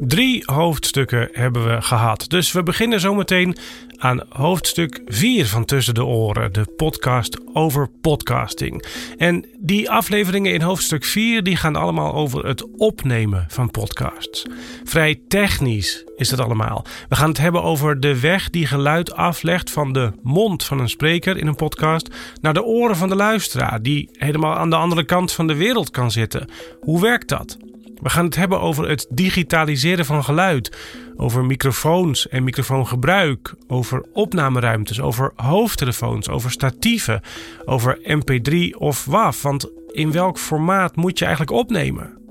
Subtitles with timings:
[0.00, 2.24] Drie hoofdstukken hebben we gehad.
[2.28, 3.56] Dus we beginnen zometeen
[3.96, 8.84] aan hoofdstuk 4 van Tussen de Oren, de podcast over podcasting.
[9.16, 14.46] En die afleveringen in hoofdstuk 4 die gaan allemaal over het opnemen van podcasts.
[14.84, 16.84] Vrij technisch is het allemaal.
[17.08, 20.88] We gaan het hebben over de weg die geluid aflegt van de mond van een
[20.88, 22.08] spreker in een podcast
[22.40, 25.90] naar de oren van de luisteraar, die helemaal aan de andere kant van de wereld
[25.90, 26.48] kan zitten.
[26.80, 27.56] Hoe werkt dat?
[28.02, 30.76] We gaan het hebben over het digitaliseren van geluid,
[31.16, 37.20] over microfoons en microfoongebruik, over opnameruimtes, over hoofdtelefoons, over statieven,
[37.64, 39.42] over MP3 of WAV.
[39.42, 42.25] Want in welk formaat moet je eigenlijk opnemen?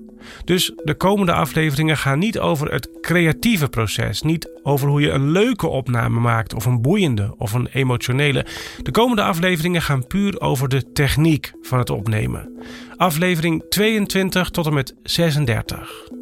[0.45, 5.31] Dus de komende afleveringen gaan niet over het creatieve proces, niet over hoe je een
[5.31, 8.45] leuke opname maakt of een boeiende of een emotionele.
[8.81, 12.49] De komende afleveringen gaan puur over de techniek van het opnemen.
[12.97, 16.13] Aflevering 22 tot en met 36.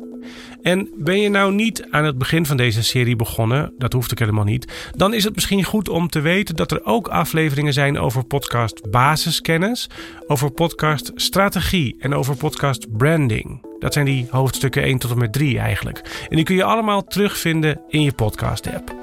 [0.63, 4.19] En ben je nou niet aan het begin van deze serie begonnen, dat hoeft ook
[4.19, 7.99] helemaal niet, dan is het misschien goed om te weten dat er ook afleveringen zijn
[7.99, 9.89] over podcast basiskennis,
[10.27, 13.72] over podcast strategie en over podcast branding.
[13.83, 16.25] Dat zijn die hoofdstukken 1 tot en met 3 eigenlijk.
[16.29, 18.95] En die kun je allemaal terugvinden in je podcast app.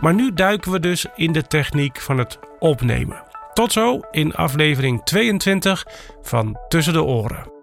[0.00, 3.22] Maar nu duiken we dus in de techniek van het opnemen.
[3.52, 5.86] Tot zo in aflevering 22
[6.22, 7.57] van Tussen de Oren.